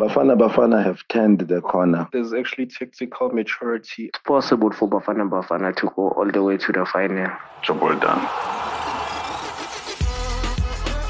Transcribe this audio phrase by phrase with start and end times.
[0.00, 2.08] Bafana Bafana have turned the corner.
[2.10, 4.06] There's actually tactical maturity.
[4.06, 7.30] It's possible for Bafana Bafana to go all the way to the final.
[7.60, 8.26] Job well done.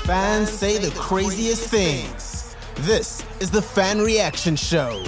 [0.07, 2.57] Fans say the craziest things.
[2.81, 5.05] This is the Fan Reaction Show.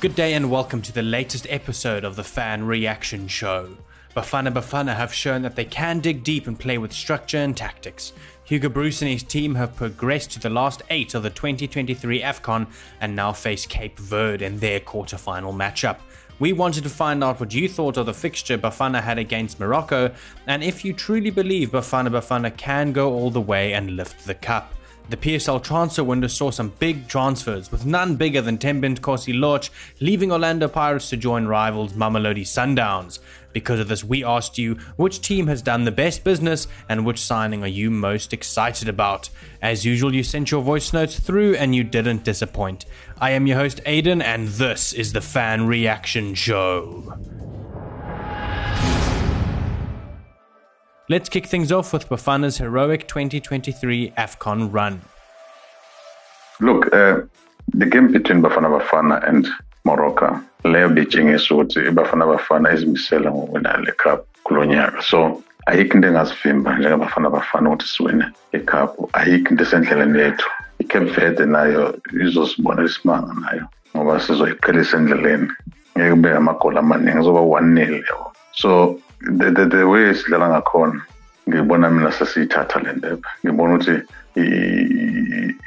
[0.00, 3.76] Good day and welcome to the latest episode of the Fan Reaction Show.
[4.16, 8.12] Bafana Bafana have shown that they can dig deep and play with structure and tactics.
[8.48, 12.66] Hugo Broos and his team have progressed to the last eight of the 2023 AFCON
[13.02, 15.98] and now face Cape Verde in their quarter-final matchup.
[16.38, 20.14] We wanted to find out what you thought of the fixture Bafana had against Morocco
[20.46, 24.34] and if you truly believe Bafana Bafana can go all the way and lift the
[24.34, 24.72] cup.
[25.10, 30.30] The PSL transfer window saw some big transfers, with none bigger than Thembinkosi Lorch leaving
[30.30, 33.18] Orlando Pirates to join rivals Mamelodi Sundowns.
[33.54, 37.22] Because of this, we asked you which team has done the best business and which
[37.22, 39.30] signing are you most excited about.
[39.62, 42.84] As usual, you sent your voice notes through and you didn't disappoint.
[43.18, 47.37] I am your host, Aiden, and this is the Fan Reaction Show.
[51.10, 55.00] Let's kick things off with Bafana's heroic 2023 AFCON run.
[56.60, 57.22] Look, uh,
[57.68, 59.48] the game between Bafana Bafana and
[59.84, 65.02] Morocco leyo betshengisa ukuthi iBafana Bafana izimisela ngokuwina le cup kulo nyaka.
[65.02, 69.10] So ayikho into engazivimba njengabafana bafana ukuthi siwine icup.
[69.12, 70.50] Ayikho into esendleleni yethu.
[70.78, 75.48] Icape verde nayo izosibona isimanga nayo ngoba sizoyiqhelisa endleleni.
[75.96, 78.04] Ngeke kube amagoli amaningi zoba one nil
[78.52, 81.02] so the, the, the way sidlala ngakhona
[81.48, 83.28] ngibona mina sesiyithatha le ndebe.
[83.44, 84.02] Ngibona ukuthi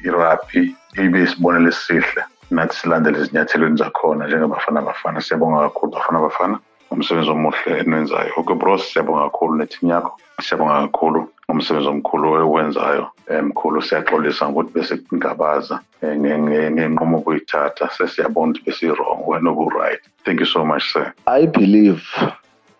[0.06, 5.22] irugby ibe isibonelo esihle nathi silandele ezinyathelweni zakhona njengebafana bafana.
[5.22, 6.60] Siyabonga kakhulu bafana bafana.
[6.88, 10.20] Ngomsebenzi omuhle enwenzayo ukebros siyabonga kakhulu nethimu yakho.
[10.42, 13.08] Siyabonga kakhulu ngomsebenzi omkhulu owenzayo
[13.44, 20.46] mkhulu siyaxolisa ngokuthi bese kungabaza eh, ngenqumo okuyithatha sesiyabona ukuthi besi-wrong wena obu-right thank you
[20.46, 21.14] so much sir.
[21.28, 22.04] I believe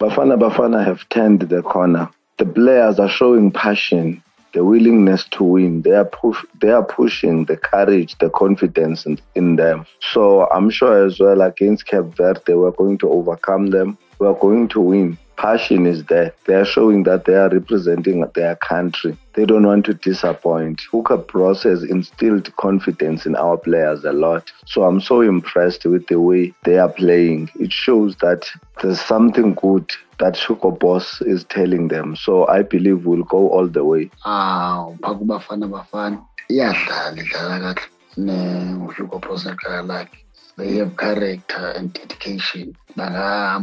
[0.02, 2.10] Bafana Bafana have turned the corner.
[2.40, 5.84] The players are showing passion, the willingness to win.
[5.84, 9.86] They are push, they are pushing the courage, the confidence in, in them.
[10.12, 13.96] So I'm sure as well against Cape Verde, we're going to overcome them.
[14.18, 15.20] We're going to win.
[15.42, 16.36] Passion is there.
[16.46, 19.18] They are showing that they are representing their country.
[19.34, 20.82] They don't want to disappoint.
[20.92, 24.52] Hugo Broos has instilled confidence in our players a lot.
[24.68, 27.50] So I'm so impressed with the way they are playing.
[27.60, 28.48] It shows that
[28.84, 32.16] there's something good that Hugo Broos is telling them.
[32.16, 34.12] So I believe we'll go all the way.
[34.24, 34.92] Ah,
[39.18, 40.22] Boss edlala lakhe.
[40.58, 42.76] They have character and dedication.
[42.98, 43.60] Uh,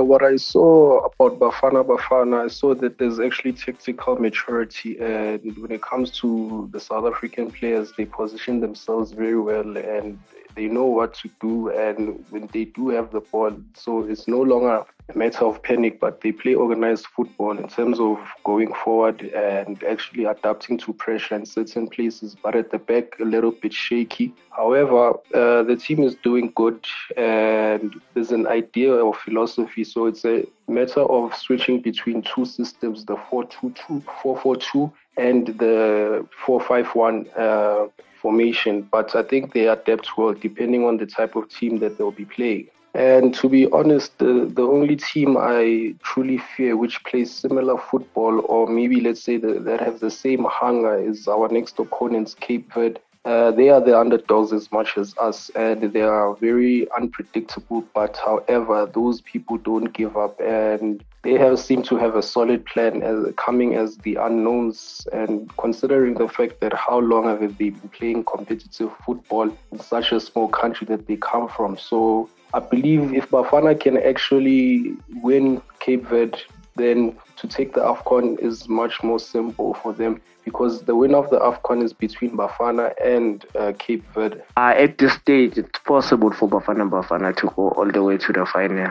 [0.00, 5.70] what I saw about Bafana Bafana, I saw that there's actually tactical maturity, and when
[5.70, 10.18] it comes to the South African players, they position themselves very well and
[10.56, 11.70] they know what to do.
[11.70, 14.84] And when they do have the ball, so it's no longer
[15.14, 20.24] matter of panic, but they play organized football in terms of going forward and actually
[20.24, 22.36] adapting to pressure in certain places.
[22.42, 24.34] But at the back, a little bit shaky.
[24.50, 26.84] However, uh, the team is doing good,
[27.16, 29.84] and there's an idea or philosophy.
[29.84, 37.38] So it's a matter of switching between two systems: the 4-2-2, 4-4-2, and the 4-5-1
[37.38, 37.88] uh,
[38.20, 38.82] formation.
[38.82, 42.24] But I think they adapt well depending on the type of team that they'll be
[42.24, 42.68] playing.
[42.94, 48.40] And to be honest, the, the only team I truly fear which plays similar football,
[48.46, 52.72] or maybe let's say the, that have the same hunger, is our next opponents, Cape
[52.72, 53.00] Verde.
[53.28, 57.84] Uh, they are the underdogs as much as us, and they are very unpredictable.
[57.92, 62.64] But however, those people don't give up, and they have seemed to have a solid
[62.64, 65.06] plan as coming as the unknowns.
[65.12, 70.10] And considering the fact that how long have they been playing competitive football in such
[70.12, 75.60] a small country that they come from, so I believe if Bafana can actually win
[75.80, 76.38] Cape Verde,
[76.78, 81.28] then to take the AFCON is much more simple for them because the winner of
[81.28, 84.40] the AFCON is between Bafana and uh, Cape Verde.
[84.56, 88.32] Uh, at this stage, it's possible for Bafana Bafana to go all the way to
[88.32, 88.88] the final.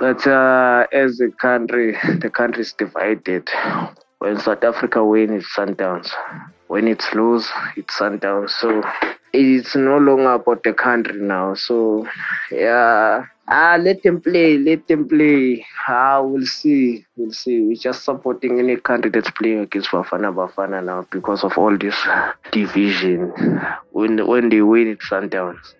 [0.00, 3.48] But uh, as a country, the country is divided.
[4.18, 6.10] When South Africa wins, it's Sundowns.
[6.68, 8.50] When it's lose, it's Sundowns.
[8.50, 8.82] So
[9.32, 11.54] it's no longer about the country now.
[11.54, 12.06] So
[12.50, 15.64] yeah, ah, let them play, let them play.
[15.88, 17.62] Ah, we'll see, we'll see.
[17.62, 21.96] We're just supporting any that's playing against Bafana Bafana now because of all this
[22.52, 23.32] division.
[23.92, 25.74] When when they win, it's Sundowns.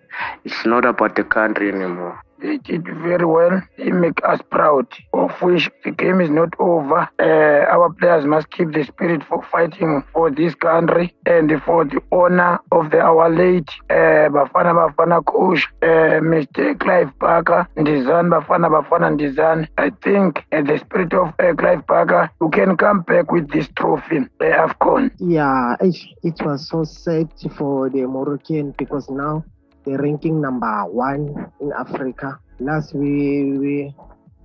[0.45, 2.23] It's not about the country anymore.
[2.39, 3.61] They did very well.
[3.77, 4.85] They make us proud.
[5.13, 7.09] Of which the game is not over.
[7.19, 12.01] Uh, our players must keep the spirit for fighting for this country and for the
[12.11, 16.79] honor of the our late uh, Bafana Bafana coach, uh, Mr.
[16.79, 19.67] Clive Barker, Ndizan Bafana Bafana Ndizan.
[19.77, 23.67] I think uh, the spirit of uh, Clive Barker, you can come back with this
[23.75, 25.11] trophy, uh, AFCON.
[25.19, 29.43] Yeah, it, it was so sad for the Moroccan because now
[29.87, 32.39] they're ranking number one in Africa.
[32.59, 33.95] Last we, we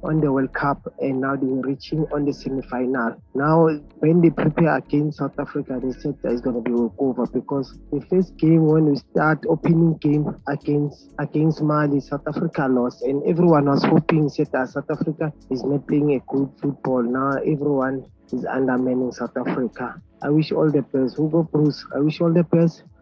[0.05, 3.21] on the World Cup and now they're reaching on the semi-final.
[3.35, 3.69] Now
[3.99, 8.01] when they prepare against South Africa, they said that it's gonna be over because the
[8.07, 13.67] first game when we start opening game against against Mali, South Africa lost and everyone
[13.67, 17.03] was hoping said that South Africa is not playing a good football.
[17.03, 20.01] Now everyone is undermining South Africa.
[20.25, 21.17] I wish all the best.
[21.17, 22.45] Hugo Broos, I wish all the.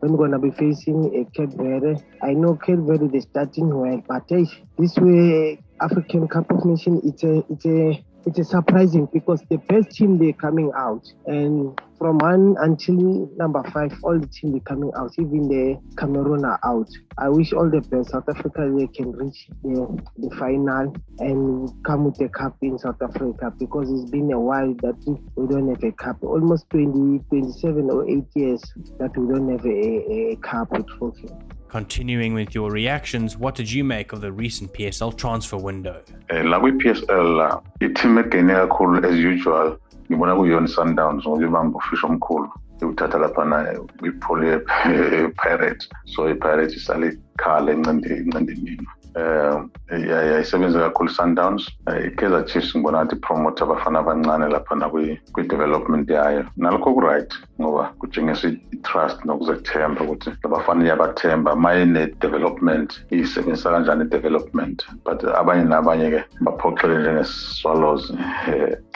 [0.01, 2.03] We're going to be facing a Cape Verde.
[2.23, 4.47] I know Cape Verde is starting well, but hey,
[4.79, 9.91] this way African Cup of Nations, it's a, it's a, it's surprising because the best
[9.93, 14.91] team they're coming out and from one until number five, all the team they're coming
[14.97, 15.13] out.
[15.19, 16.89] Even the Cameroon are out.
[17.19, 18.11] I wish all the best.
[18.11, 23.01] South Africa they can reach the, the final and come with the cup in South
[23.03, 24.97] Africa because it's been a while that
[25.37, 26.23] we don't have a cup.
[26.23, 28.63] Almost 20, 27 or 8 years
[28.99, 31.29] that we don't have a, a, a cup trophy.
[31.71, 36.03] Continuing with your reactions, what did you make of the recent PSL transfer window?
[36.29, 39.79] Eh, la kwi-PSL i-team egene kakhulu as usual.
[40.09, 42.51] Ngibona kuyona i-sundowns ngoba ibamba ufisho omkhulu
[42.83, 48.79] iwuthatha laphana kwipholi ye-pirate so i-pirate isale ikhala encendeni
[49.21, 51.69] um yayisebenze kakhulu sundowns.
[51.87, 54.89] I-kaizer chiefs ngibona ngathi ipromote abafana abancane laphana
[55.33, 56.45] kwi-development yayo.
[56.57, 64.85] Nalokho ku-right ngoba kutshengisa i-trust nokuzethemba ukuthi labafana iyabathemba ma ine-development iyisebenzisa kanjani i-development?
[65.05, 68.17] But abanye nabanye-ke baphoxele njenge-swallows um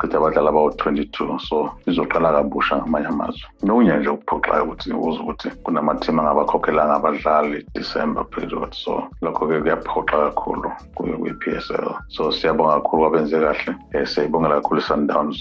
[0.01, 6.19] chitha abadlali abawu-22 so izoqala kabusha ngamanye amazwe nokunye nje ukuphoxayo ukuthi uze ukuthi kunamathim
[6.21, 14.07] angabakhokhelanga abadlali december period so lokho-ke kuyaphoxa kakhulu kwi-PSL so siyabonga kakhulu kwabenze kahle um
[14.07, 15.37] siyayibongela kakhulu i-sundowns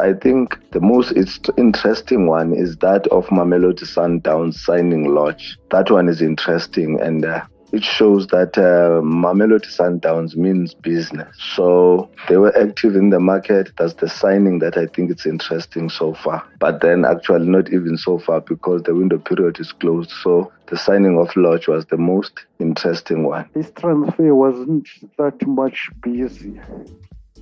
[0.00, 1.12] I think the most
[1.56, 5.58] interesting one is that of Mamelodi Sundowns signing Lorch.
[5.72, 11.36] That one is interesting and uh, it shows that uh, Mamelodi Sundowns means business.
[11.54, 13.72] So they were active in the market.
[13.76, 16.44] That's the signing that I think it's interesting so far.
[16.60, 20.12] But then actually not even so far because the window period is closed.
[20.22, 23.48] So the signing of Lorch was the most interesting one.
[23.54, 26.60] This transfer wasn't that much busy,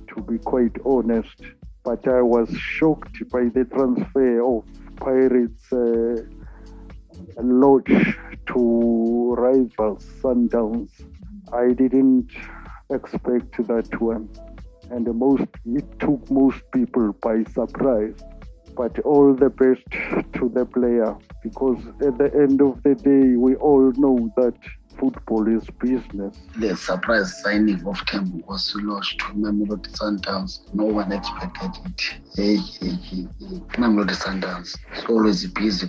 [0.07, 1.41] to be quite honest.
[1.83, 4.65] But I was shocked by the transfer of
[4.97, 6.21] Pirates uh,
[7.41, 10.91] Lorch to rivals Sundowns.
[11.53, 12.31] I didn't
[12.89, 14.29] expect that one,
[14.89, 18.15] and most it took most people by surprise.
[18.77, 19.83] But all the best
[20.33, 24.53] to the player because at the end of the day, we all know that
[24.99, 26.37] football is business.
[26.59, 30.73] The surprise signing of Tembu was Lorch to Mamelodi Sundowns.
[30.73, 32.01] No one expected it.
[32.35, 33.59] Hey, hey, hey, hey.
[33.77, 35.87] Mamelodi Sundowns is always busy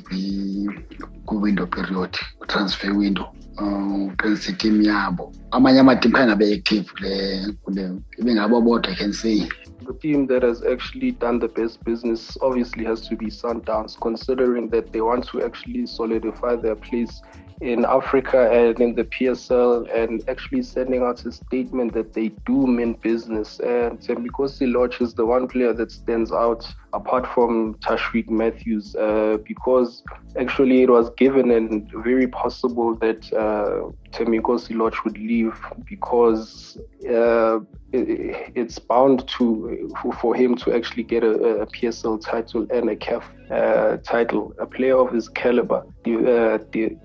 [1.27, 2.17] ku-window period,
[2.49, 3.33] transfer window.
[3.59, 9.49] Uh, uqinisa iteam yabo amanye amatimu khange abe active kule kule ibengabo bodwa can say
[9.89, 14.69] the team that has actually done the best business obviously has to be Sundowns, considering
[14.69, 17.23] that they want to actually solidify their place
[17.63, 22.67] in Africa and in the PSL and actually sending out a statement that they do
[22.67, 23.61] mean business.
[23.61, 29.39] And Thembinkosi Lorch is the one player that stands out apart from Tashreeq Matthews uh,
[29.45, 30.03] because
[30.39, 36.79] actually it was given and very possible that uh, Thembinkosi Lorch would leave because
[37.09, 37.61] uh,
[37.93, 39.91] it, it's bound to
[40.21, 44.55] for, him to actually get a, a, PSL title and a CAF uh, title.
[44.59, 46.97] A player of his caliber, the, the,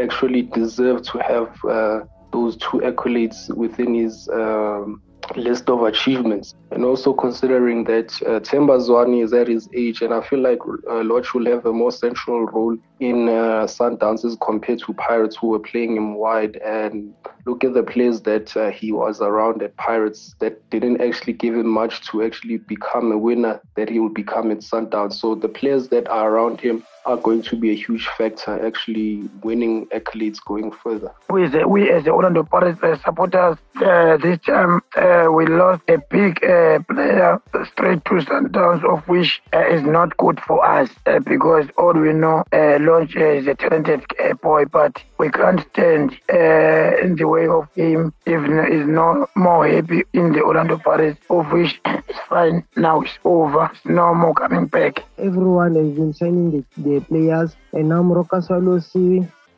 [0.00, 2.00] actually deserve to have uh,
[2.32, 5.02] those two accolades within his um,
[5.38, 6.54] list of achievements.
[6.70, 10.58] And also considering that uh, Themba Zwane is at his age, and I feel like
[10.90, 15.48] uh, Lorch will have a more central role in uh, Sundowns compared to Pirates, who
[15.48, 16.56] were playing him wide.
[16.56, 17.14] And
[17.46, 21.54] look at the players that uh, he was around at Pirates that didn't actually give
[21.54, 25.14] him much to actually become a winner that he would become at Sundowns.
[25.14, 29.28] So the players that are around him are going to be a huge factor actually
[29.42, 31.10] winning accolades going further.
[31.30, 35.82] We, as, we as the Orlando Pirates uh, supporters, uh, this time uh, we lost
[35.88, 37.40] a big uh, player
[37.72, 42.12] straight to Sundowns, of which uh, is not good for us uh, because all we
[42.12, 44.04] know, uh, Lorch is a talented
[44.42, 50.02] boy, but we can't stand in the way of him if he's no more happy
[50.12, 52.64] in the Orlando Pirates, of which is fine.
[52.76, 53.70] Now it's over.
[53.72, 55.04] It's no more coming back.
[55.16, 58.94] Everyone has been signing the, the players, and now Moroka Swallows,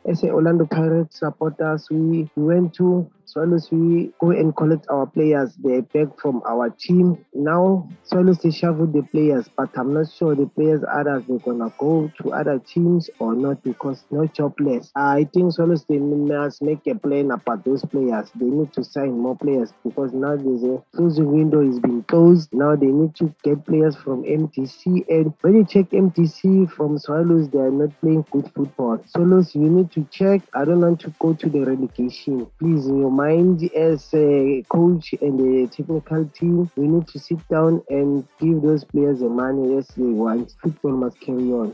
[0.09, 5.55] as Orlando Pirates supporters, we went to Swallows, we go and collect our players.
[5.55, 7.25] They back from our team.
[7.33, 11.71] Now, Swallows, they shuffle the players, but I'm not sure the players others they're gonna
[11.77, 14.91] go to other teams or not because no jobless.
[14.95, 18.29] Uh, I think Swallows they must make a plan about those players.
[18.35, 22.49] They need to sign more players because now there's a closing window is being closed.
[22.53, 27.49] Now they need to get players from MTC and when you check MTC from Swallows,
[27.49, 29.01] they are not playing good football.
[29.07, 30.41] Swallows, you need to check.
[30.53, 32.47] I don't want to go to the relegation.
[32.59, 37.41] Please, in your mind as a coach and a technical team, we need to sit
[37.49, 40.55] down and give those players the money as they want.
[40.61, 41.73] Football must carry on.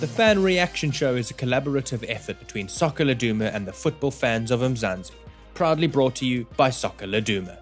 [0.00, 4.50] The Fan Reaction Show is a collaborative effort between Soccer Laduma and the football fans
[4.50, 5.12] of Mzansi,
[5.52, 7.58] proudly brought to you by Soccer Laduma.